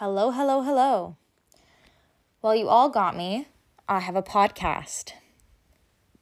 [0.00, 1.16] Hello, hello, hello.
[2.40, 3.48] Well, you all got me.
[3.86, 5.12] I have a podcast.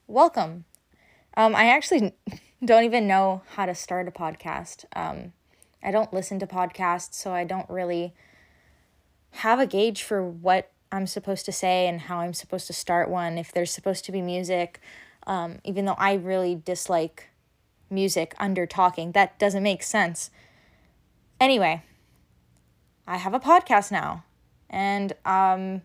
[0.09, 0.65] Welcome.
[1.37, 2.13] Um, I actually
[2.65, 4.85] don't even know how to start a podcast.
[4.97, 5.33] Um,
[5.81, 8.15] I don't listen to podcasts, so I don't really
[9.31, 13.09] have a gauge for what I'm supposed to say and how I'm supposed to start
[13.09, 14.81] one, if there's supposed to be music.
[15.25, 17.29] Um, even though I really dislike
[17.91, 20.33] music under talking, that doesn't make sense.
[21.41, 21.85] Anyway,
[23.09, 24.25] I have a podcast now.
[24.69, 25.81] And um,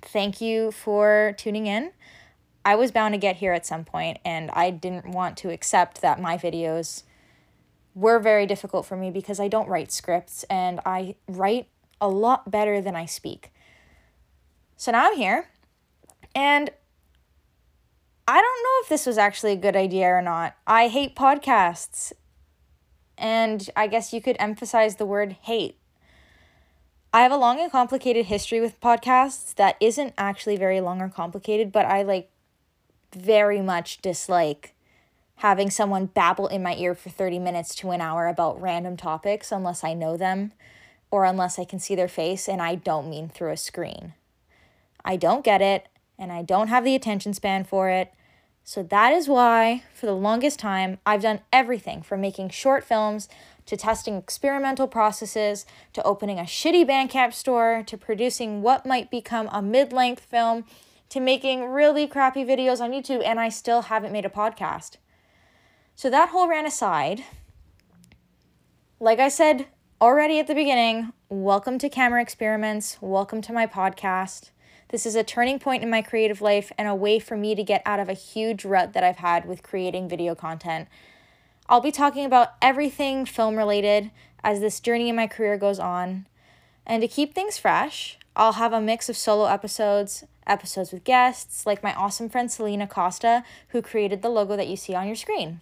[0.00, 1.90] thank you for tuning in.
[2.64, 6.00] I was bound to get here at some point, and I didn't want to accept
[6.02, 7.02] that my videos
[7.94, 11.68] were very difficult for me because I don't write scripts and I write
[12.00, 13.52] a lot better than I speak.
[14.76, 15.48] So now I'm here,
[16.34, 16.70] and
[18.28, 20.56] I don't know if this was actually a good idea or not.
[20.66, 22.12] I hate podcasts
[23.18, 25.78] and I guess you could emphasize the word hate.
[27.12, 31.08] I have a long and complicated history with podcasts that isn't actually very long or
[31.08, 32.30] complicated, but I like
[33.14, 34.74] very much dislike
[35.36, 39.52] having someone babble in my ear for 30 minutes to an hour about random topics
[39.52, 40.52] unless I know them
[41.10, 44.14] or unless I can see their face and I don't mean through a screen.
[45.04, 48.12] I don't get it and I don't have the attention span for it
[48.68, 53.28] so that is why, for the longest time, I've done everything from making short films
[53.66, 59.48] to testing experimental processes to opening a shitty Bandcamp store to producing what might become
[59.52, 60.64] a mid length film
[61.10, 64.96] to making really crappy videos on YouTube, and I still haven't made a podcast.
[65.94, 67.22] So that whole ran aside.
[68.98, 69.66] Like I said
[70.00, 74.50] already at the beginning, welcome to Camera Experiments, welcome to my podcast.
[74.88, 77.64] This is a turning point in my creative life and a way for me to
[77.64, 80.88] get out of a huge rut that I've had with creating video content.
[81.68, 84.12] I'll be talking about everything film related
[84.44, 86.26] as this journey in my career goes on.
[86.86, 91.66] And to keep things fresh, I'll have a mix of solo episodes, episodes with guests,
[91.66, 95.16] like my awesome friend Selena Costa, who created the logo that you see on your
[95.16, 95.60] screen.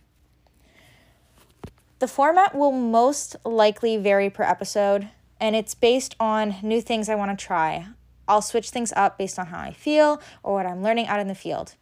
[1.98, 5.08] The format will most likely vary per episode,
[5.40, 7.86] and it's based on new things I want to try.
[8.26, 11.28] I'll switch things up based on how I feel or what I'm learning out in
[11.28, 11.74] the field.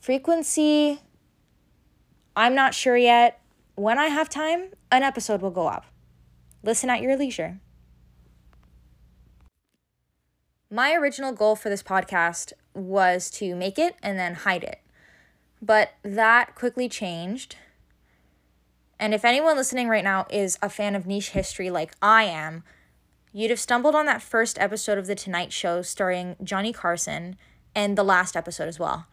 [0.00, 1.00] Frequency,
[2.36, 3.40] I'm not sure yet.
[3.74, 5.86] When I have time, an episode will go up.
[6.62, 7.60] Listen at your leisure.
[10.70, 14.80] My original goal for this podcast was to make it and then hide it.
[15.62, 17.56] But that quickly changed.
[19.00, 22.64] And if anyone listening right now is a fan of niche history like I am,
[23.38, 27.36] you'd have stumbled on that first episode of The Tonight Show starring Johnny Carson
[27.72, 29.06] and the last episode as well.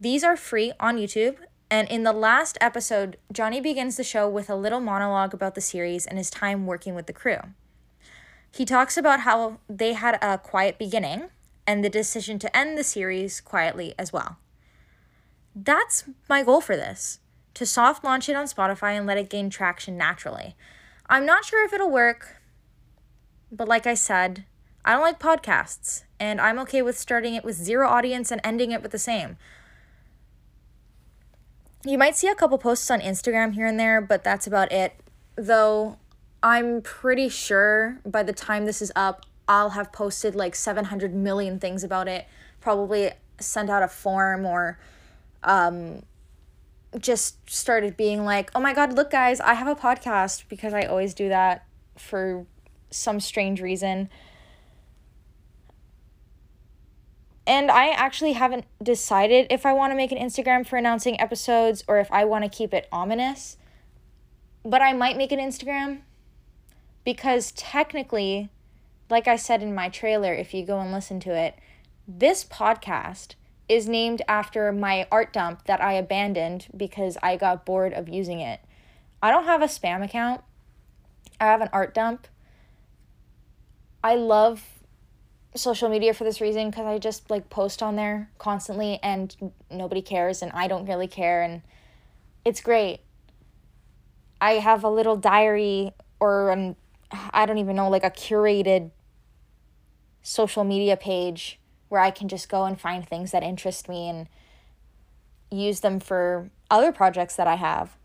[0.00, 1.36] These are free on YouTube,
[1.70, 5.60] and in the last episode, Johnny begins the show with a little monologue about the
[5.60, 7.40] series and his time working with the crew.
[8.50, 11.24] He talks about how they had a quiet beginning
[11.66, 14.38] and the decision to end the series quietly as well.
[15.54, 17.20] That's my goal for this
[17.52, 20.56] to soft launch it on Spotify and let it gain traction naturally.
[21.06, 22.37] I'm not sure if it'll work,
[23.50, 24.44] but like I said,
[24.84, 28.72] I don't like podcasts, and I'm okay with starting it with zero audience and ending
[28.72, 29.36] it with the same.
[31.84, 34.94] You might see a couple posts on Instagram here and there, but that's about it.
[35.36, 35.98] Though
[36.42, 41.58] I'm pretty sure by the time this is up, I'll have posted like 700 million
[41.58, 42.26] things about it,
[42.60, 44.78] probably sent out a form or
[45.42, 46.02] um,
[46.98, 50.82] just started being like, oh my God, look, guys, I have a podcast because I
[50.82, 51.66] always do that
[51.96, 52.46] for
[52.90, 54.08] some strange reason.
[57.46, 61.82] And I actually haven't decided if I want to make an Instagram for announcing episodes
[61.88, 63.56] or if I want to keep it ominous.
[64.64, 66.00] But I might make an Instagram
[67.04, 68.50] because technically,
[69.08, 71.58] like I said in my trailer, if you go and listen to it,
[72.06, 73.34] this podcast
[73.68, 78.40] is named after my art dump that I abandoned because I got bored of using
[78.40, 78.60] it.
[79.22, 80.42] I don't have a spam account,
[81.40, 82.28] I have an art dump
[84.02, 84.64] I love
[85.54, 89.34] social media for this reason because I just like post on there constantly and
[89.70, 91.62] nobody cares and I don't really care and
[92.44, 93.00] it's great.
[94.40, 96.76] I have a little diary or an
[97.10, 98.90] I don't even know like a curated
[100.22, 101.58] social media page
[101.88, 104.28] where I can just go and find things that interest me and
[105.50, 107.96] use them for other projects that I have.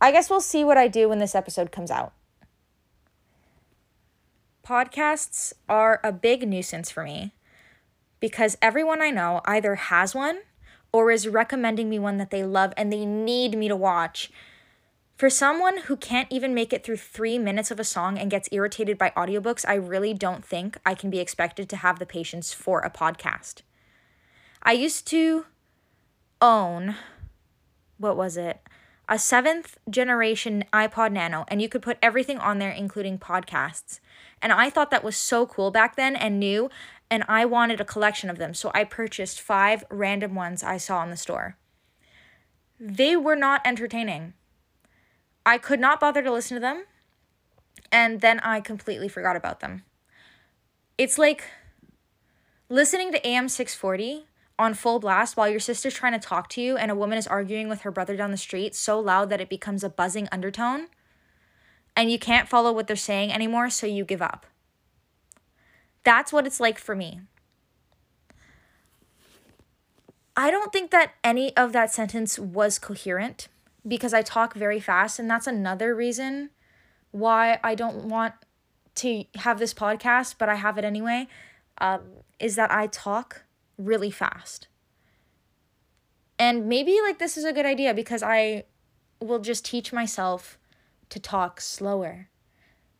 [0.00, 2.14] I guess we'll see what I do when this episode comes out
[4.66, 7.34] podcasts are a big nuisance for me
[8.20, 10.40] because everyone I know either has one
[10.92, 14.30] or is recommending me one that they love and they need me to watch.
[15.16, 18.48] For someone who can't even make it through three minutes of a song and gets
[18.52, 22.52] irritated by audiobooks, I really don't think I can be expected to have the patience
[22.52, 23.62] for a podcast.
[24.62, 25.46] I used to
[26.40, 26.96] own,
[27.98, 28.61] what was it?
[29.08, 34.00] A seventh generation iPod Nano, and you could put everything on there, including podcasts.
[34.40, 36.70] And I thought that was so cool back then and new,
[37.10, 38.54] and I wanted a collection of them.
[38.54, 41.56] So I purchased five random ones I saw in the store.
[42.80, 44.34] They were not entertaining.
[45.44, 46.84] I could not bother to listen to them,
[47.90, 49.82] and then I completely forgot about them.
[50.96, 51.44] It's like
[52.68, 54.26] listening to AM 640
[54.58, 57.26] on full blast while your sister's trying to talk to you and a woman is
[57.26, 60.88] arguing with her brother down the street so loud that it becomes a buzzing undertone
[61.96, 64.46] and you can't follow what they're saying anymore, so you give up.
[66.04, 67.20] That's what it's like for me.
[70.36, 73.48] I don't think that any of that sentence was coherent
[73.86, 76.50] because I talk very fast, and that's another reason
[77.10, 78.34] why I don't want
[78.96, 81.28] to have this podcast, but I have it anyway.
[81.78, 82.00] Um,
[82.38, 83.42] is that I talk
[83.84, 84.68] really fast.
[86.38, 88.64] And maybe like this is a good idea because I
[89.20, 90.58] will just teach myself
[91.10, 92.28] to talk slower.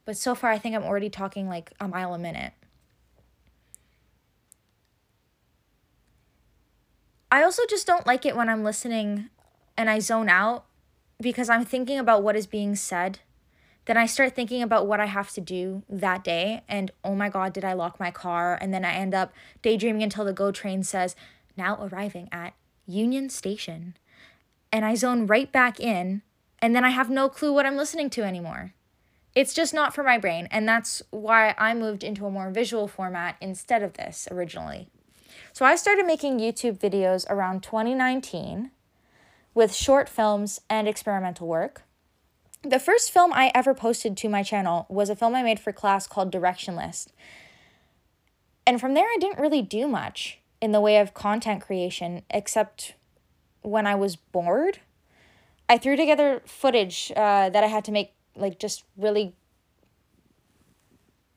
[0.05, 2.53] But so far, I think I'm already talking like a mile a minute.
[7.31, 9.31] I also just don't like it when I'm listening
[9.77, 10.67] and I zone out
[11.21, 13.21] because I'm thinking about what is being said.
[13.87, 16.63] Then I start thinking about what I have to do that day.
[16.69, 18.57] And oh my God, did I lock my car?
[18.61, 21.17] And then I end up daydreaming until the GO train says,
[21.57, 22.55] now arriving at
[22.87, 23.97] Union Station.
[24.71, 26.23] And I zone right back in.
[26.61, 28.73] And then I have no clue what I'm listening to anymore.
[29.35, 30.47] It's just not for my brain.
[30.51, 34.89] And that's why I moved into a more visual format instead of this originally.
[35.53, 38.71] So I started making YouTube videos around 2019
[39.55, 41.83] with short films and experimental work.
[42.63, 45.73] The first film I ever posted to my channel was a film I made for
[45.73, 47.09] class called Directionless.
[48.67, 52.95] And from there, I didn't really do much in the way of content creation except
[53.63, 54.79] when I was bored.
[55.69, 59.35] I threw together footage uh, that I had to make, like, just really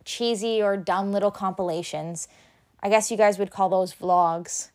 [0.03, 2.27] cheesy or dumb little compilations
[2.85, 4.69] I guess you guys would call those vlogs.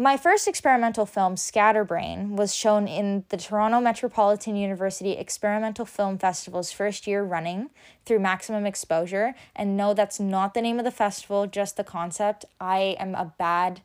[0.00, 6.72] My first experimental film, Scatterbrain, was shown in the Toronto Metropolitan University Experimental Film Festival's
[6.72, 7.68] first year running
[8.06, 9.34] through Maximum Exposure.
[9.54, 12.46] And no, that's not the name of the festival, just the concept.
[12.58, 13.82] I am a bad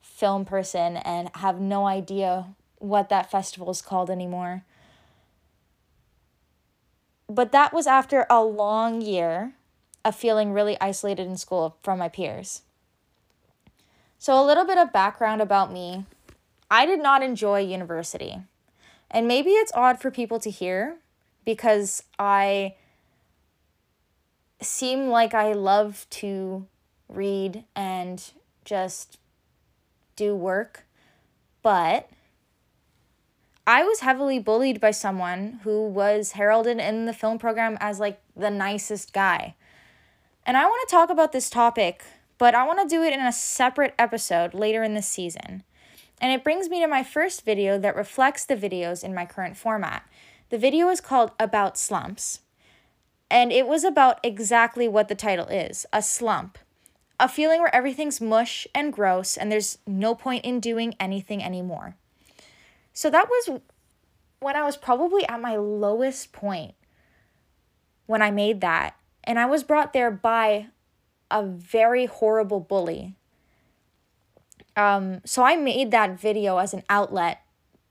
[0.00, 4.62] film person and have no idea what that festival is called anymore.
[7.28, 9.54] But that was after a long year
[10.04, 12.62] of feeling really isolated in school from my peers.
[14.24, 16.06] So, a little bit of background about me
[16.70, 18.38] I did not enjoy university.
[19.10, 20.96] And maybe it's odd for people to hear
[21.44, 22.76] because I
[24.62, 26.66] seem like I love to
[27.06, 28.24] read and
[28.64, 29.18] just
[30.16, 30.86] do work,
[31.62, 32.08] but
[33.66, 38.22] I was heavily bullied by someone who was heralded in the film program as like
[38.34, 39.54] the nicest guy.
[40.46, 42.02] And I want to talk about this topic,
[42.38, 45.62] but I want to do it in a separate episode later in the season.
[46.20, 49.56] And it brings me to my first video that reflects the videos in my current
[49.56, 50.08] format.
[50.50, 52.40] The video is called About Slumps,
[53.30, 56.58] and it was about exactly what the title is a slump.
[57.20, 61.96] A feeling where everything's mush and gross, and there's no point in doing anything anymore.
[62.92, 63.60] So that was
[64.40, 66.74] when I was probably at my lowest point
[68.06, 68.96] when I made that.
[69.22, 70.66] And I was brought there by
[71.34, 73.16] a very horrible bully.
[74.76, 77.42] Um, so I made that video as an outlet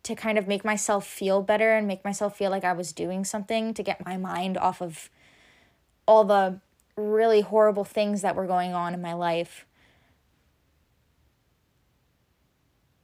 [0.04, 3.26] to kind of make myself feel better and make myself feel like I was doing
[3.26, 5.10] something to get my mind off of
[6.08, 6.62] all the
[6.96, 9.66] really horrible things that were going on in my life.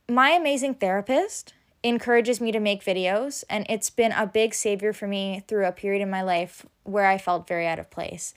[0.09, 1.53] My amazing therapist
[1.83, 5.71] encourages me to make videos, and it's been a big savior for me through a
[5.71, 8.33] period in my life where I felt very out of place.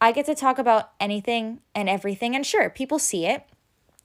[0.00, 3.46] I get to talk about anything and everything, and sure, people see it,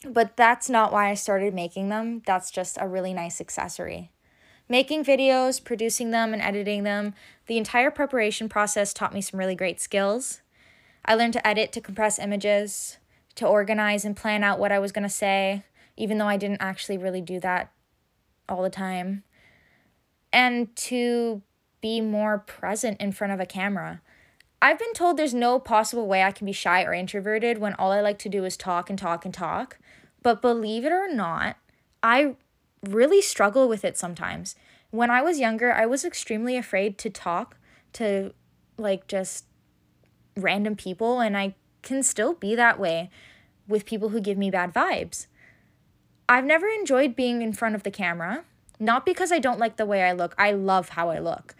[0.08, 2.22] but that's not why I started making them.
[2.26, 4.12] That's just a really nice accessory.
[4.68, 7.14] Making videos, producing them, and editing them,
[7.48, 10.42] the entire preparation process taught me some really great skills.
[11.06, 12.98] I learned to edit, to compress images,
[13.36, 15.64] to organize and plan out what I was going to say,
[15.96, 17.72] even though I didn't actually really do that
[18.50, 19.24] all the time
[20.36, 21.42] and to
[21.80, 24.02] be more present in front of a camera.
[24.62, 27.92] I've been told there's no possible way I can be shy or introverted when all
[27.92, 29.78] I like to do is talk and talk and talk.
[30.24, 31.58] But believe it or not,
[32.02, 32.36] I
[32.84, 34.56] really struggle with it sometimes.
[34.96, 37.58] when I was younger, I was extremely afraid to talk
[37.94, 38.34] to
[38.78, 39.46] like just
[40.38, 43.10] random people, and I can still be that way
[43.68, 45.28] with people who give me bad vibes.
[46.28, 48.44] I've never enjoyed being in front of the camera,
[48.80, 51.56] not because I don't like the way I look, I love how I look,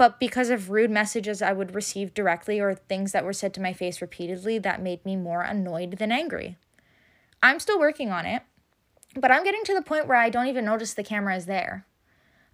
[0.00, 3.60] but because of rude messages I would receive directly or things that were said to
[3.60, 6.56] my face repeatedly that made me more annoyed than angry.
[7.42, 8.40] I'm still working on it,
[9.14, 11.84] but I'm getting to the point where I don't even notice the camera is there.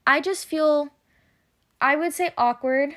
[0.04, 0.88] I just feel,
[1.80, 2.96] I would say, awkward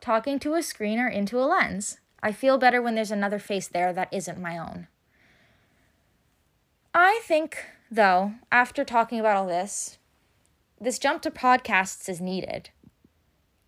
[0.00, 1.98] talking to a screen or into a lens.
[2.22, 4.88] I feel better when there's another face there that isn't my own.
[6.94, 9.98] I think, though, after talking about all this,
[10.80, 12.70] this jump to podcasts is needed.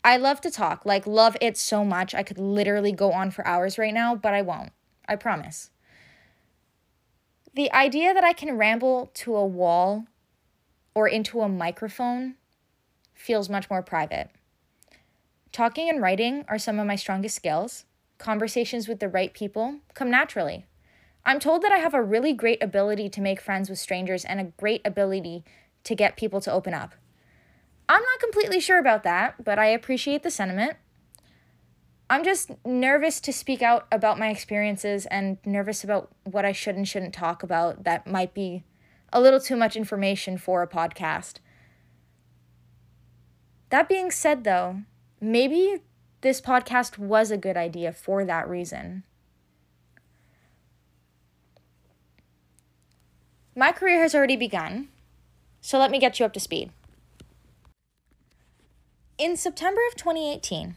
[0.05, 2.15] I love to talk, like, love it so much.
[2.15, 4.73] I could literally go on for hours right now, but I won't.
[5.09, 5.71] I promise.
[7.55, 10.07] The idea that I can ramble to a wall
[10.95, 12.35] or into a microphone
[13.15, 14.31] feels much more private.
[15.53, 17.85] Talking and writing are some of my strongest skills.
[18.19, 20.67] Conversations with the right people come naturally.
[21.25, 24.41] I'm told that I have a really great ability to make friends with strangers and
[24.41, 25.45] a great ability
[25.85, 26.95] to get people to open up.
[27.93, 30.79] I'm not completely sure about that, but I appreciate the sentiment.
[32.09, 36.75] I'm just nervous to speak out about my experiences and nervous about what I should
[36.75, 38.65] and shouldn't talk about that might be
[39.13, 41.35] a little too much information for a podcast.
[43.69, 44.85] That being said, though,
[45.21, 45.83] maybe
[46.23, 49.03] this podcast was a good idea for that reason.
[53.55, 54.89] My career has already begun,
[55.61, 56.73] so let me get you up to speed.
[59.19, 60.75] In September of 2018,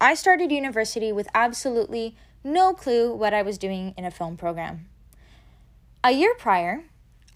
[0.00, 4.88] I started university with absolutely no clue what I was doing in a film program.
[6.02, 6.84] A year prior,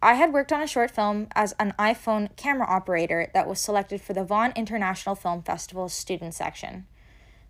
[0.03, 4.01] I had worked on a short film as an iPhone camera operator that was selected
[4.01, 6.87] for the Vaughan International Film Festival student section.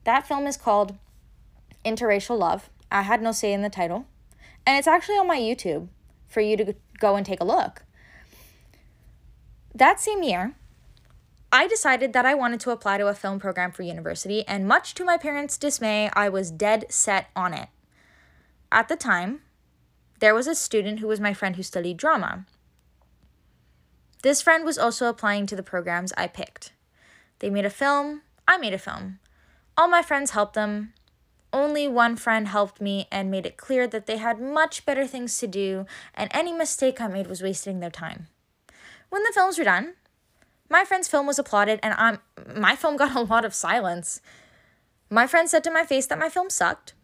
[0.02, 0.98] That film is called
[1.84, 2.70] Interracial Love.
[2.90, 4.06] I had no say in the title,
[4.66, 5.88] and it's actually on my YouTube
[6.26, 7.84] for you to go and take a look.
[9.72, 10.56] That same year,
[11.52, 14.94] I decided that I wanted to apply to a film program for university, and much
[14.94, 17.68] to my parents' dismay, I was dead set on it.
[18.70, 19.40] At the time,
[20.20, 22.46] there was a student who was my friend who studied drama.
[24.22, 26.72] This friend was also applying to the programs I picked.
[27.40, 29.18] They made a film, I made a film.
[29.76, 30.92] All my friends helped them.
[31.52, 35.36] Only one friend helped me and made it clear that they had much better things
[35.38, 38.28] to do, and any mistake I made was wasting their time.
[39.08, 39.94] When the films were done,
[40.70, 42.20] my friend's film was applauded, and I'm,
[42.56, 44.20] my film got a lot of silence.
[45.10, 46.94] My friend said to my face that my film sucked,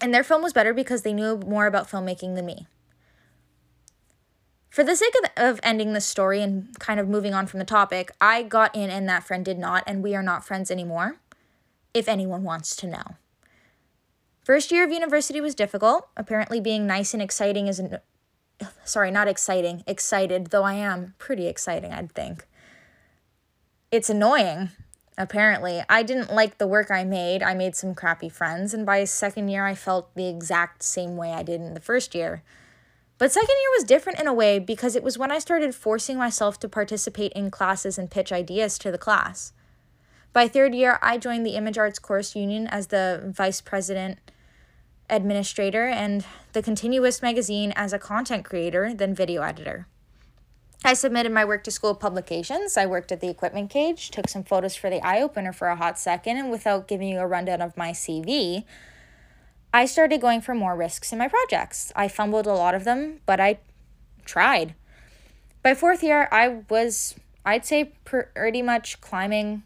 [0.00, 2.66] and their film was better because they knew more about filmmaking than me.
[4.70, 7.58] For the sake of, the, of ending this story and kind of moving on from
[7.58, 10.70] the topic, I got in and that friend did not, and we are not friends
[10.70, 11.16] anymore,
[11.94, 13.16] if anyone wants to know.
[14.42, 16.08] First year of university was difficult.
[16.16, 17.94] Apparently, being nice and exciting isn't.
[18.84, 22.46] Sorry, not exciting, excited, though I am pretty exciting, I'd think
[23.96, 24.68] it's annoying
[25.18, 25.82] apparently.
[25.88, 27.42] I didn't like the work I made.
[27.42, 31.32] I made some crappy friends, and by second year, I felt the exact same way
[31.32, 32.42] I did in the first year.
[33.16, 36.18] But second year was different in a way because it was when I started forcing
[36.18, 39.54] myself to participate in classes and pitch ideas to the class.
[40.34, 44.18] By third year, I joined the Image Arts Course Union as the vice president
[45.08, 49.86] administrator and the Continuous magazine as a content creator, then video editor.
[50.84, 52.76] I submitted my work to school publications.
[52.76, 55.76] I worked at the equipment cage, took some photos for the eye opener for a
[55.76, 58.64] hot second, and without giving you a rundown of my CV,
[59.72, 61.92] I started going for more risks in my projects.
[61.96, 63.58] I fumbled a lot of them, but I
[64.24, 64.74] tried.
[65.62, 67.14] By fourth year, I was,
[67.44, 69.64] I'd say, pretty much climbing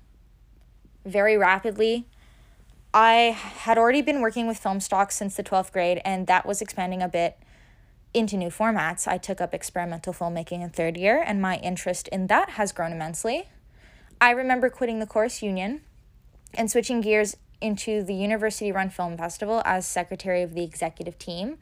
[1.05, 2.07] very rapidly.
[2.93, 6.63] I had already been working with film stock since the 12th grade, and that was
[6.63, 7.37] expanding a bit
[8.13, 9.07] into new formats.
[9.07, 12.93] I took up experimental filmmaking in third year, and my interest in that has grown
[12.93, 13.49] immensely.
[14.21, 15.81] I remember quitting the course union
[16.55, 21.59] and switching gears into the university run film festival as secretary of the executive team,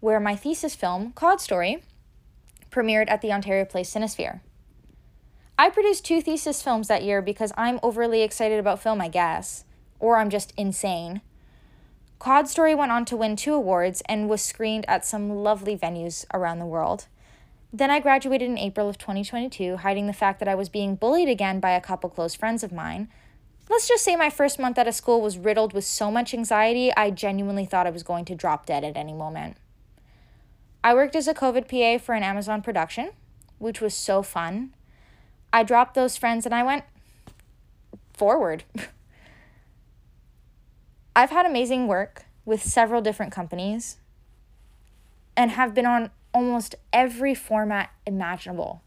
[0.00, 1.82] where my thesis film, Cod Story,
[2.70, 4.40] premiered at the Ontario Place Cinesphere.
[5.56, 9.64] I produced two thesis films that year because I'm overly excited about film, I guess,
[10.00, 11.20] or I'm just insane.
[12.18, 16.24] Cod Story went on to win two awards and was screened at some lovely venues
[16.32, 17.06] around the world.
[17.72, 21.28] Then I graduated in April of 2022, hiding the fact that I was being bullied
[21.28, 23.08] again by a couple close friends of mine.
[23.68, 26.94] Let's just say my first month at a school was riddled with so much anxiety,
[26.96, 29.56] I genuinely thought I was going to drop dead at any moment.
[30.84, 33.10] I worked as a COVID PA for an Amazon production,
[33.58, 34.74] which was so fun.
[35.52, 36.84] I dropped those friends and I went
[38.12, 38.64] forward.
[41.16, 43.98] I've had amazing work with several different companies
[45.36, 48.82] and have been on almost every format imaginable.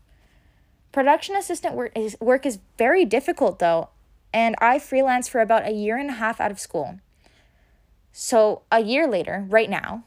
[0.91, 3.89] Production assistant work is, work is very difficult though,
[4.33, 6.99] and I freelance for about a year and a half out of school.
[8.11, 10.03] So, a year later, right now,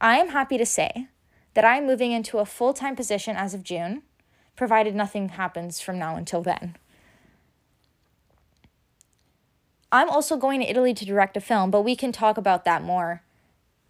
[0.00, 1.08] I am happy to say
[1.52, 4.02] that I am moving into a full time position as of June,
[4.56, 6.76] provided nothing happens from now until then.
[9.92, 12.82] I'm also going to Italy to direct a film, but we can talk about that
[12.82, 13.22] more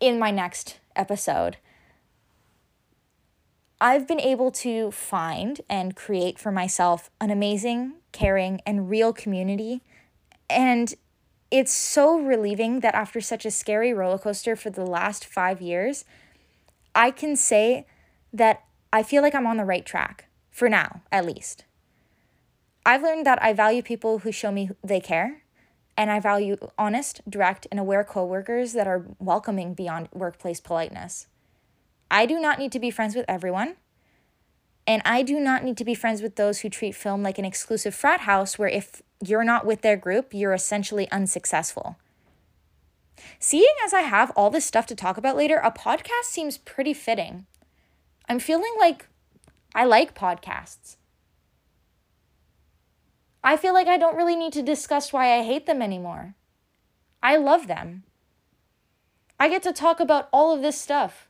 [0.01, 1.57] in my next episode.
[3.81, 9.83] I've been able to find and create for myself an amazing, caring, and real community.
[10.49, 10.95] And
[11.51, 16.05] it's so relieving that after such a scary roller coaster for the last five years,
[16.95, 17.87] I can say
[18.33, 21.65] that I feel like I'm on the right track, for now, at least.
[22.87, 25.43] I've learned that I value people who show me they care,
[25.97, 31.27] and I value honest, direct, and aware coworkers that are welcoming beyond workplace politeness.
[32.11, 33.77] I do not need to be friends with everyone.
[34.87, 37.45] And I do not need to be friends with those who treat film like an
[37.45, 41.97] exclusive frat house where if you're not with their group, you're essentially unsuccessful.
[43.39, 46.93] Seeing as I have all this stuff to talk about later, a podcast seems pretty
[46.93, 47.47] fitting.
[48.29, 49.09] I'm feeling like
[49.75, 50.97] I like podcasts.
[53.45, 56.35] I feel like I don't really need to discuss why I hate them anymore.
[57.23, 58.03] I love them.
[59.39, 61.29] I get to talk about all of this stuff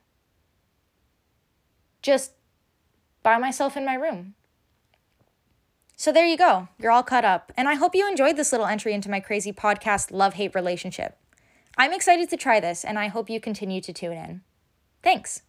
[2.01, 2.33] just
[3.25, 4.35] by myself in my room.
[5.97, 6.69] So there you go.
[6.79, 7.51] You're all caught up.
[7.57, 11.19] And I hope you enjoyed this little entry into my crazy podcast love hate relationship.
[11.77, 14.43] I'm excited to try this, and I hope you continue to tune in.
[15.03, 15.43] Thanks.